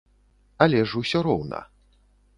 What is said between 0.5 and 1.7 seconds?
Але ж усё роўна.